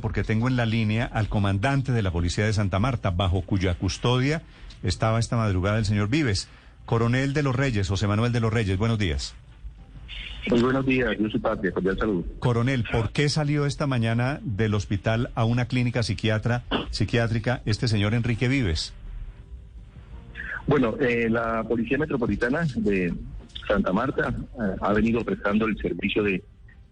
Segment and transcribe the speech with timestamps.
[0.00, 3.74] Porque tengo en la línea al comandante de la Policía de Santa Marta, bajo cuya
[3.74, 4.42] custodia
[4.82, 6.48] estaba esta madrugada el señor Vives.
[6.86, 9.34] Coronel de los Reyes, José Manuel de los Reyes, buenos días.
[10.48, 12.24] Muy buenos días, yo soy Patria, cordial salud.
[12.38, 18.14] Coronel, ¿por qué salió esta mañana del hospital a una clínica psiquiatra, psiquiátrica este señor
[18.14, 18.94] Enrique Vives?
[20.66, 23.12] Bueno, eh, la Policía Metropolitana de
[23.66, 26.42] Santa Marta eh, ha venido prestando el servicio de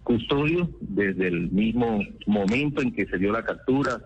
[0.06, 4.01] custodio desde el mismo momento en que se dio la captura,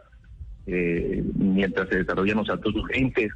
[0.67, 3.31] eh, mientras se desarrollan los actos urgentes,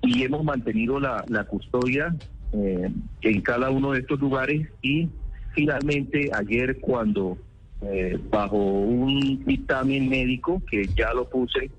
[0.00, 2.16] y hemos mantenido la, custodia
[2.54, 4.66] eh, en cada uno de estos lugares.
[4.80, 5.10] Y
[5.54, 7.36] finalmente ayer cuando
[7.82, 11.70] eh, bajo un dictamen médico que ya lo puse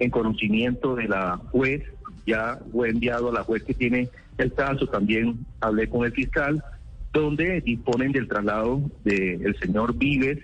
[0.00, 1.82] en conocimiento de la juez,
[2.26, 6.62] ya fue enviado a la juez que tiene el caso, también hablé con el fiscal,
[7.12, 10.38] donde disponen del traslado del señor Vives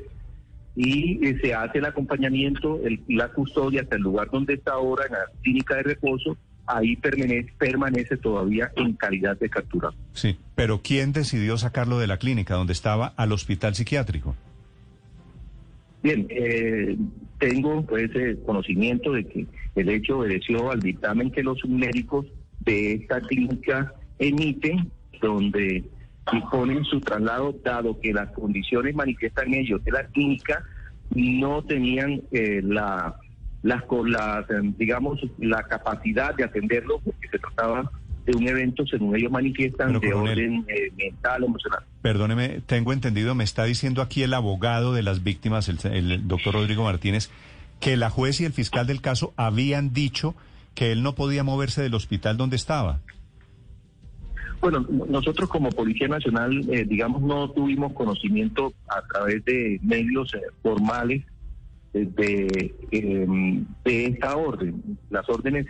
[0.76, 5.04] y eh, se hace el acompañamiento, el- la custodia hasta el lugar donde está ahora,
[5.06, 9.90] en la clínica de reposo, ahí permanece, permanece todavía en calidad de captura.
[10.14, 14.34] Sí, pero ¿quién decidió sacarlo de la clínica donde estaba al hospital psiquiátrico?
[16.02, 16.96] Bien, eh,
[17.38, 22.26] tengo pues eh, conocimiento de que el hecho obedeció al dictamen que los médicos
[22.60, 25.84] de esta clínica emiten, donde
[26.32, 30.64] disponen su traslado, dado que las condiciones manifiestan ellos de la clínica
[31.14, 33.14] no tenían eh, la,
[33.62, 37.90] las, eh, digamos, la capacidad de atenderlo, porque se trataba
[38.24, 40.32] de un evento, según ellos manifiestan, Pero, de coronel.
[40.32, 41.80] orden eh, mental, emocional.
[42.00, 46.54] Perdóneme, tengo entendido, me está diciendo aquí el abogado de las víctimas, el, el doctor
[46.54, 47.30] Rodrigo Martínez,
[47.80, 50.34] que la juez y el fiscal del caso habían dicho
[50.74, 53.00] que él no podía moverse del hospital donde estaba.
[54.60, 60.40] Bueno, nosotros como Policía Nacional, eh, digamos, no tuvimos conocimiento a través de medios eh,
[60.62, 61.22] formales
[61.92, 64.82] eh, de, eh, de esta orden.
[65.10, 65.66] Las órdenes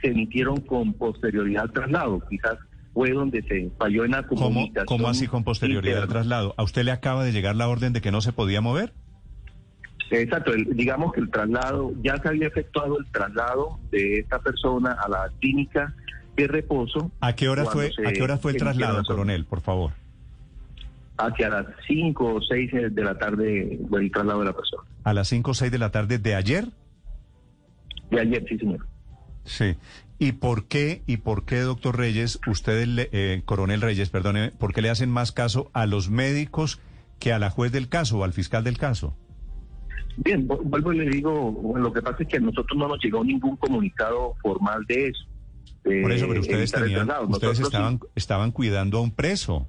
[0.00, 2.22] se emitieron con posterioridad al traslado.
[2.30, 2.58] Quizás
[2.94, 4.86] fue donde se falló en la ¿Cómo, comunicación.
[4.86, 6.54] cómo así con posterioridad al traslado?
[6.56, 8.92] ¿A usted le acaba de llegar la orden de que no se podía mover?
[10.10, 14.92] Exacto, el- digamos que el traslado, ya se había efectuado el traslado de esta persona
[14.92, 15.94] a la clínica
[16.42, 17.10] de reposo.
[17.20, 19.92] ¿A qué hora fue, a qué hora fue el traslado, coronel, por favor?
[21.18, 24.82] Hacia las 5 o 6 de la tarde del traslado de la persona.
[25.04, 26.68] ¿A las 5 o 6 de la tarde de ayer?
[28.10, 28.86] De ayer, sí, señor.
[29.44, 29.74] Sí.
[30.20, 34.72] ¿Y por qué, y por qué, doctor Reyes, ustedes, le- eh, coronel Reyes, perdone, por
[34.72, 36.80] qué le hacen más caso a los médicos
[37.18, 39.16] que a la juez del caso o al fiscal del caso?
[40.18, 43.02] Bien, vu- vuelvo y le digo, lo que pasa es que a nosotros no nos
[43.02, 45.24] llegó ningún comunicado formal de eso.
[46.02, 47.28] Por eso, pero ustedes tenían, traslado.
[47.28, 49.68] ustedes estaban, estaban cuidando a un preso.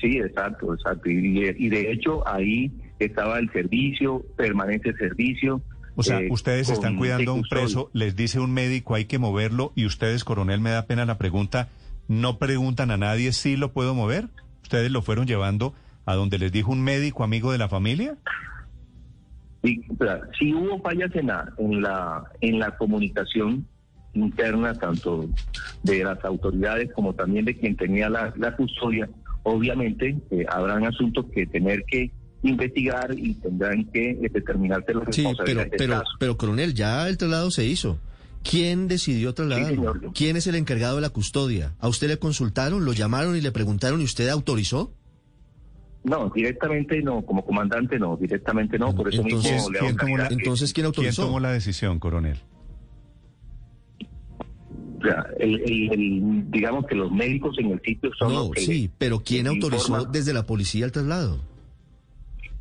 [0.00, 1.10] Sí, sí, exacto, exacto.
[1.10, 5.62] Y, y de hecho ahí estaba el servicio, permanente servicio.
[5.96, 9.18] O sea, eh, ustedes están cuidando a un preso, les dice un médico hay que
[9.18, 11.68] moverlo y ustedes, coronel, me da pena la pregunta,
[12.06, 14.28] no preguntan a nadie si lo puedo mover.
[14.62, 15.74] ¿Ustedes lo fueron llevando
[16.06, 18.16] a donde les dijo un médico amigo de la familia?
[19.62, 23.66] Y, o sea, si hubo fallas en la, en la, en la comunicación
[24.14, 25.28] interna, tanto
[25.82, 29.08] de las autoridades como también de quien tenía la, la custodia,
[29.42, 32.10] obviamente eh, habrán asuntos que tener que
[32.42, 36.10] investigar y tendrán que eh, determinarse los Sí, pero, pero, caso.
[36.18, 37.98] pero coronel, ya el traslado se hizo.
[38.48, 39.94] ¿Quién decidió trasladarlo?
[40.14, 41.74] ¿Quién es el encargado de la custodia?
[41.80, 44.94] ¿A usted le consultaron, lo llamaron y le preguntaron y usted autorizó?
[46.04, 50.16] No, directamente no, como comandante no, directamente no, por eso Entonces, mismo le ¿quién tomó
[50.16, 51.22] la- que- Entonces, ¿quién ¿Quién autorizó?
[51.26, 52.38] tomó la decisión, coronel?
[54.98, 58.50] O sea, el- el- el- digamos que los médicos en el sitio son No, los
[58.50, 61.38] que sí, pero ¿quién autorizó desde la policía el traslado?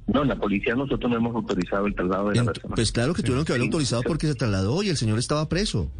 [0.07, 2.75] No, en la policía nosotros no hemos autorizado el traslado de la persona.
[2.75, 5.49] Pues claro que tuvieron que haberlo Sí, autorizado porque se trasladó y el señor estaba
[5.49, 5.91] preso.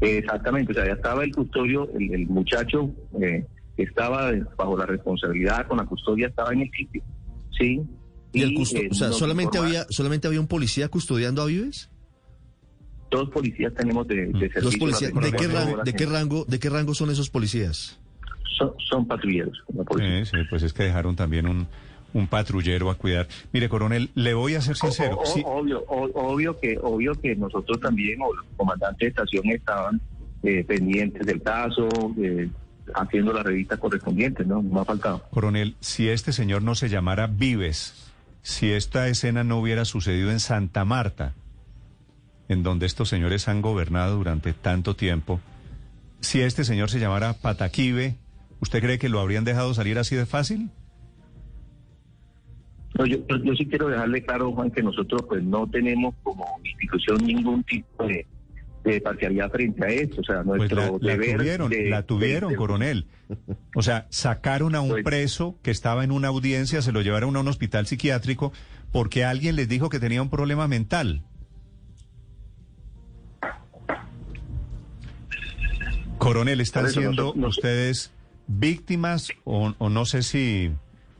[0.00, 2.90] Exactamente, o sea, ya estaba el custodio, el, el muchacho
[3.20, 3.44] eh,
[3.76, 7.02] estaba bajo la responsabilidad con la custodia, estaba en el sitio,
[7.58, 7.82] ¿sí?
[8.32, 11.42] Y el custo- eh, o sea, nos solamente informa- había solamente había un policía custodiando
[11.42, 11.90] a Vives.
[13.10, 14.60] Dos policías tenemos de, de servicio.
[14.62, 15.12] Dos policías.
[15.12, 17.98] ¿De qué, 24 rango, de qué rango de qué rango son esos policías?
[18.56, 19.62] Son, son patrulleros.
[19.74, 20.24] la policía.
[20.24, 21.66] Sí, sí, pues es que dejaron también un,
[22.12, 23.26] un patrullero a cuidar.
[23.52, 25.16] Mire, coronel, le voy a ser sincero.
[25.16, 29.06] O- o- sí, obvio, o- obvio que obvio que nosotros también, o los comandantes de
[29.08, 30.00] estación estaban
[30.42, 31.88] eh, pendientes del caso,
[32.22, 32.48] eh,
[32.94, 34.62] haciendo las revistas correspondientes, ¿no?
[34.62, 35.22] No ha faltado.
[35.30, 38.10] coronel, si este señor no se llamara Vives,
[38.42, 41.34] si esta escena no hubiera sucedido en Santa Marta,
[42.50, 45.40] en donde estos señores han gobernado durante tanto tiempo,
[46.20, 48.16] si este señor se llamara Pataquive,
[48.60, 50.68] ¿usted cree que lo habrían dejado salir así de fácil?
[52.98, 53.18] No, yo,
[53.56, 58.26] sí quiero dejarle claro, Juan, que nosotros pues no tenemos como institución ningún tipo de,
[58.84, 60.20] de parcialidad frente a esto.
[60.20, 63.06] O sea, Pues nuestro la, la deber tuvieron, de- la tuvieron, de- coronel.
[63.76, 67.36] O sea, sacaron a un Pues- preso que estaba en una audiencia, se lo llevaron
[67.36, 68.52] a un hospital psiquiátrico
[68.90, 71.22] porque alguien les dijo que tenía un problema mental.
[76.20, 78.12] Coronel, ¿están siendo ustedes
[78.46, 80.70] víctimas o, o no sé si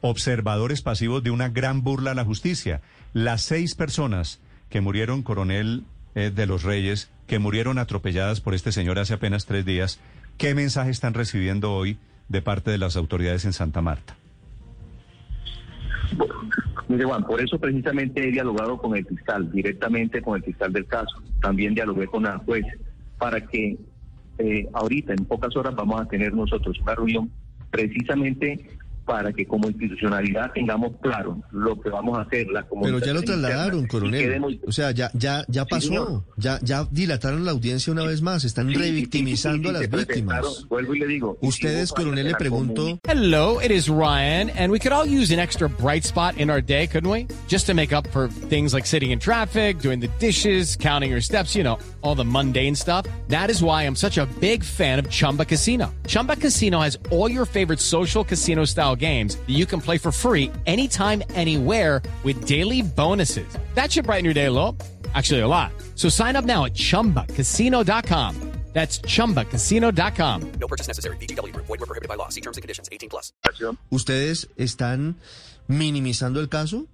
[0.03, 2.83] observadores pasivos de una gran burla a la justicia?
[3.15, 8.73] Las seis personas que murieron, coronel eh, de los Reyes, que murieron atropelladas por este
[8.73, 9.99] señor hace apenas tres días,
[10.37, 11.97] ¿qué mensaje están recibiendo hoy
[12.29, 14.17] de parte de las autoridades en Santa Marta?
[16.89, 20.85] Mire, Juan, por eso precisamente he dialogado con el fiscal, directamente con el fiscal del
[20.85, 21.23] caso.
[21.41, 22.67] También dialogué con la juez
[23.17, 23.79] para que
[24.41, 27.31] eh, ahorita, en pocas horas, vamos a tener nosotros una reunión
[27.71, 28.69] precisamente
[29.11, 32.47] para que como institucionalidad tengamos claro lo que vamos a hacer.
[32.53, 34.21] La Pero ya lo trasladaron, coronel.
[34.23, 36.25] quedemos- O sea, ya, ya, ya Sí, pasó.
[36.37, 38.45] Ya, ya dilataron la audiencia una vez más.
[38.45, 40.67] Están Sí, sí, sí, revictimizando sí, sí, a las víctimas.
[40.69, 41.37] Vuelvo y le digo.
[41.43, 43.01] Ustedes, coronel, le pregunto.
[43.03, 46.63] Hello, it is Ryan, and we could all use an extra bright spot in our
[46.63, 47.27] day, couldn't we?
[47.49, 51.21] Just to make up for things like sitting in traffic, doing the dishes, counting your
[51.21, 53.07] steps, you know, all the mundane stuff.
[53.29, 55.93] That is why I'm such a big fan of Chumba Casino.
[56.07, 60.13] Chumba Casino has all your favorite social casino style games that you can play for
[60.13, 63.49] free anytime, anywhere with daily bonuses.
[63.75, 64.77] That should brighten your day a little.
[65.15, 65.73] Actually, a lot.
[65.97, 68.51] So sign up now at chumbacasino.com.
[68.73, 70.53] That's chumbacasino.com.
[70.61, 71.17] No purchase necessary.
[71.17, 71.67] VGW Group.
[71.67, 72.29] Void were prohibited by law.
[72.29, 72.89] See terms and conditions.
[72.93, 73.33] 18 plus.
[73.91, 75.17] ¿Ustedes están
[75.67, 76.87] minimizando el caso?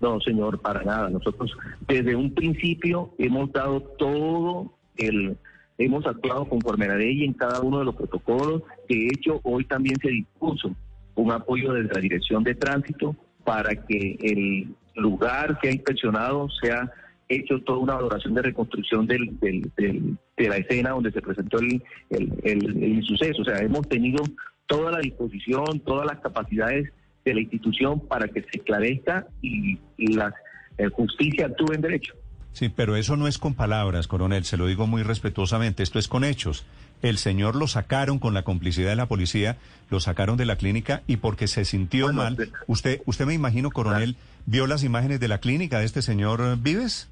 [0.00, 1.10] No, señor, para nada.
[1.10, 1.50] Nosotros
[1.88, 5.36] desde un principio hemos dado todo el,
[5.80, 8.62] hemos actuado conforme a la ley en cada uno de los protocolos.
[8.88, 10.74] De hecho, hoy también se dispuso
[11.14, 16.90] un apoyo desde la Dirección de Tránsito para que el lugar que ha inspeccionado sea
[17.28, 21.58] hecho toda una valoración de reconstrucción del, del- del- de la escena donde se presentó
[21.58, 23.42] el, el, insuceso.
[23.42, 24.22] O sea, hemos tenido
[24.66, 26.92] toda la disposición, todas las capacidades
[27.24, 30.32] de la institución para que se esclarezca y, y la
[30.78, 32.14] eh, justicia actúe en derecho.
[32.52, 36.08] Sí, pero eso no es con palabras, coronel, se lo digo muy respetuosamente, esto es
[36.08, 36.66] con hechos.
[37.02, 39.56] El señor lo sacaron con la complicidad de la policía,
[39.88, 42.36] lo sacaron de la clínica y porque se sintió Bueno, mal.
[42.66, 44.16] Usted, usted me imagino, coronel,
[44.46, 47.08] vio las imágenes de la clínica de este señor Vives.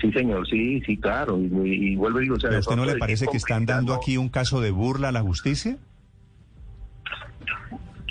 [0.00, 1.38] Sí, señor, sí, sí, claro.
[1.38, 3.94] Y, y vuelvo y digo, o sea, ¿A usted no le parece que están dando
[3.94, 5.76] aquí un caso de burla a la justicia?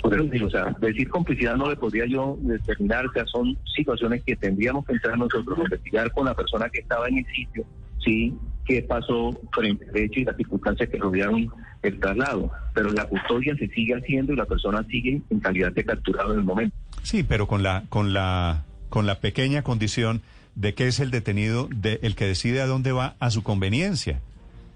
[0.08, 3.58] Por eso digo, o sea, decir complicidad no le podría yo determinar, o sea, son
[3.76, 7.26] situaciones que tendríamos que entrar nosotros a investigar con la persona que estaba en el
[7.26, 7.64] sitio,
[8.02, 8.34] sí,
[8.64, 11.48] qué pasó frente al hecho y las circunstancias que rodearon
[11.82, 12.50] el traslado.
[12.74, 16.40] Pero la custodia se sigue haciendo y la persona sigue en calidad de capturado en
[16.40, 16.74] el momento.
[17.02, 20.22] Sí, pero con la, con la, con la pequeña condición
[20.54, 24.20] de que es el detenido de, el que decide a dónde va a su conveniencia.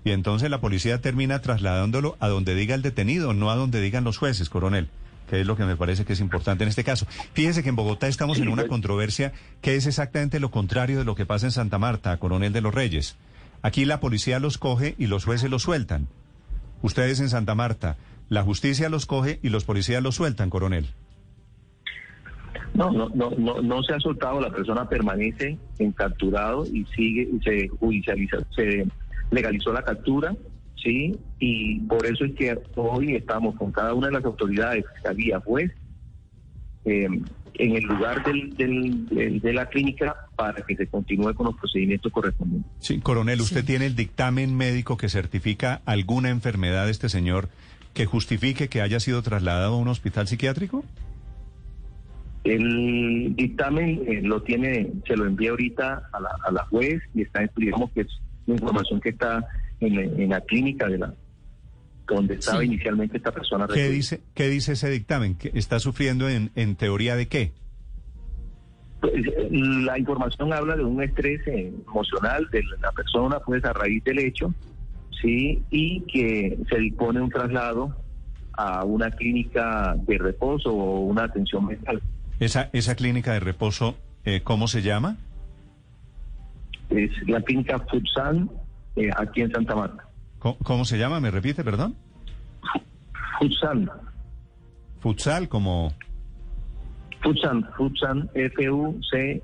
[0.05, 4.05] Y entonces la policía termina trasladándolo a donde diga el detenido, no a donde digan
[4.05, 4.89] los jueces, coronel,
[5.29, 7.07] que es lo que me parece que es importante en este caso.
[7.33, 8.71] Fíjese que en Bogotá estamos en una pues.
[8.71, 12.61] controversia que es exactamente lo contrario de lo que pasa en Santa Marta, coronel de
[12.61, 13.17] los Reyes.
[13.62, 16.09] Aquí la policía los coge y los jueces los sueltan.
[16.83, 17.97] Ustedes en Santa Marta,
[18.29, 20.88] la justicia los coge y los policías los sueltan, coronel.
[22.75, 27.29] No, no, no, no, no se ha soltado, la persona permanece en capturado y sigue,
[27.45, 28.87] se judicializa, se
[29.31, 30.35] legalizó la captura,
[30.83, 35.41] sí, y por eso es que hoy estamos con cada una de las autoridades, fiscalía,
[35.41, 35.71] juez,
[36.85, 37.07] eh,
[37.55, 41.57] en el lugar del, del- del- de la clínica para que se continúe con los
[41.57, 42.71] procedimientos correspondientes.
[42.81, 47.49] Sí, coronel, ¿usted tiene el dictamen médico que certifica alguna enfermedad de este señor
[47.95, 50.83] que justifique que haya sido trasladado a un hospital psiquiátrico?
[52.45, 57.23] El dictamen eh, lo tiene, se lo envía ahorita a la, a la juez y
[57.23, 58.09] está, digamos que es
[58.47, 59.47] la información que está
[59.83, 61.15] en, en la clínica de la
[62.07, 62.67] donde estaba Sí.
[62.67, 63.67] inicialmente esta persona.
[63.67, 63.95] ¿Qué recluida.
[63.95, 65.37] dice, qué dice ese dictamen?
[65.37, 67.53] ¿Que ¿Está sufriendo en, en teoría de qué?
[69.01, 73.73] Pues, eh, la información habla de un estrés eh, emocional de la persona, pues a
[73.73, 74.53] raíz del hecho,
[75.23, 77.97] sí, y que se dispone un traslado
[78.55, 82.03] a una clínica de reposo o una atención mental.
[82.41, 85.17] Esa, esa clínica de reposo, eh, ¿cómo se llama?
[86.91, 88.51] Es la clínica Futsan
[88.97, 90.05] eh, aquí en Santa Marta.
[90.39, 91.21] ¿Cómo, cómo se llama?
[91.21, 91.97] ¿Me repite, perdón?
[93.39, 93.91] Futsan,
[95.01, 95.93] Futsal, como...
[97.23, 99.37] Futsan, Futsan, F-U-C-S-A-N,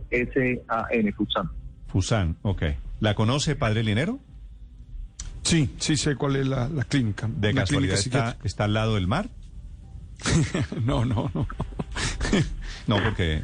[1.12, 1.50] Futsan.
[1.88, 2.62] Fusan, ok.
[3.00, 4.20] ¿La conoce, padre Linero?
[5.42, 7.28] Sí, sí sé cuál es la, la clínica.
[7.28, 9.30] ¿De Una casualidad clínica está, está al lado del mar?
[10.84, 11.48] No, no, no.
[12.86, 13.42] No, porque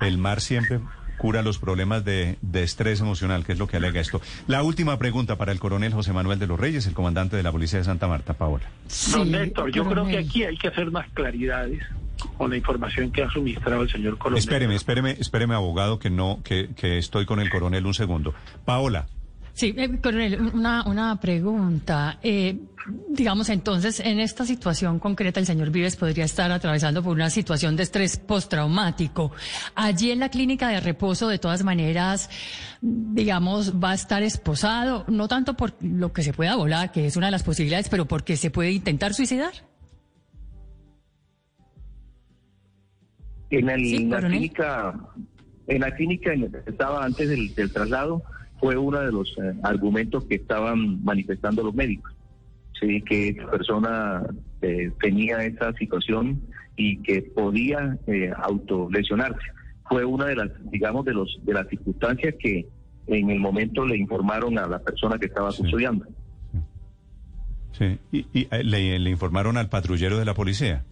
[0.00, 0.80] el mar siempre
[1.26, 4.20] cura los problemas de, de estrés emocional, que es lo que alega esto.
[4.46, 7.50] La última pregunta para el coronel José Manuel de los Reyes, el comandante de la
[7.50, 8.62] Policía de Santa Marta, Paola.
[9.10, 11.82] Don Néstor, yo creo que aquí hay que hacer más claridades
[12.38, 14.38] con la información que ha suministrado el señor coronel.
[14.38, 18.32] Espéreme, espéreme, espéreme, abogado, que no, que, que estoy con el coronel un segundo.
[18.64, 19.08] Paola,
[19.56, 22.18] Sí, eh, coronel, una, una pregunta.
[22.22, 22.58] Eh,
[23.08, 27.74] digamos, entonces, en esta situación concreta, el señor Vives podría estar atravesando por una situación
[27.74, 29.32] de estrés postraumático.
[29.74, 32.28] Allí en la clínica de reposo, de todas maneras,
[32.82, 37.16] digamos, va a estar esposado, no tanto por lo que se pueda volar, que es
[37.16, 39.52] una de las posibilidades, pero porque se puede intentar suicidar.
[43.48, 44.94] En el- Sí, la clínica,
[45.66, 48.22] en la clínica en la que estaba antes del, del traslado,
[48.58, 52.12] fue uno de los eh, argumentos que estaban manifestando los médicos.
[52.80, 54.22] Sí, que esta persona
[54.60, 56.42] eh, tenía esa situación
[56.76, 59.40] y que podía eh, autolesionarse.
[59.88, 62.66] Fue una de las, digamos, de los de las circunstancias que
[63.06, 66.06] en el momento le informaron a la persona que estaba custodiando.
[67.72, 70.84] sí, y, y, eh, le, le informaron al patrullero de la policía.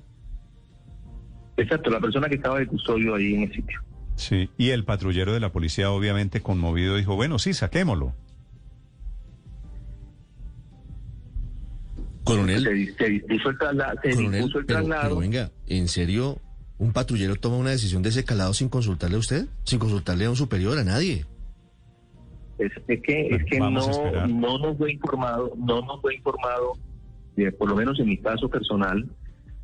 [1.57, 3.81] Exacto, la persona que estaba de custodio ahí en el sitio.
[4.17, 8.15] Sí, y el patrullero de la policía, obviamente conmovido, dijo, bueno, sí, saquémoslo.
[12.25, 15.03] Coronel, Se, dis- se dispuso el traslado, se coronel, dispuso el pero, traslado.
[15.09, 16.39] pero venga, ¿en serio
[16.79, 19.47] un patrullero toma una decisión de ese calado sin consultarle a usted?
[19.65, 21.27] Sin consultarle a un superior, a nadie.
[22.57, 26.73] Es, es que, es que Vamos no, no nos fue informado, no nos fue informado,
[27.37, 29.07] eh, por lo menos en mi caso personal,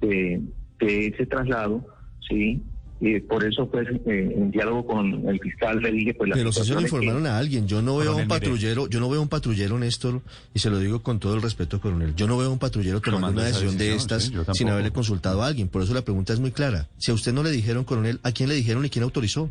[0.00, 0.42] de,
[0.80, 1.86] de ese traslado,
[2.28, 2.62] sí.
[3.02, 6.52] Y por eso, pues, eh, en diálogo con el fiscal le dije, pues, la Pero
[6.52, 8.40] si se lo que- informaron a alguien, yo no veo a Coronel, un mire.
[8.40, 10.20] patrullero, yo no veo a un patrullero, Néstor,
[10.52, 13.00] y se lo digo con todo el respeto, coronel, yo no veo a un patrullero
[13.00, 15.68] tomando Tomando una decisión de estas sí, sin haberle consultado a alguien.
[15.68, 16.88] Por eso la pregunta es muy clara.
[16.98, 19.50] Si a usted no le dijeron, coronel, ¿a quién le dijeron y quién autorizó?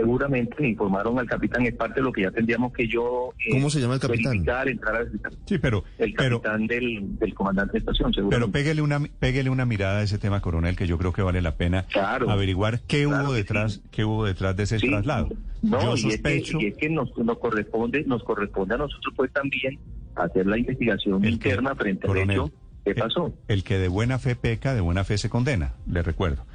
[0.00, 3.32] Seguramente le informaron al capitán, es parte de lo que ya tendríamos que yo...
[3.38, 4.32] eh, ¿Cómo se llama el capitán?
[4.32, 5.32] verificar, entrar a verificar.
[5.46, 8.52] Sí, pero, El pero, capitán del, del comandante de estación, pero seguramente.
[8.58, 11.56] péguele una, péguele una mirada a ese tema, coronel, que yo creo que vale la
[11.56, 12.30] pena Claro.
[12.30, 13.82] averiguar qué Claro hubo detrás, sí.
[13.90, 14.88] qué hubo detrás de ese Sí.
[14.88, 15.28] traslado.
[15.62, 16.60] No, yo y es que- sospecho.
[16.60, 19.78] y es que, nos, nos corresponde, nos corresponde a nosotros pues también
[20.16, 22.52] hacer la investigación El que- interna frente al coronel, hecho
[22.84, 23.34] que el- pasó.
[23.48, 26.46] El que de buena fe peca, de buena fe se condena, le recuerdo.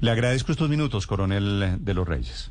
[0.00, 2.50] Le agradezco estos minutos, coronel de los Reyes.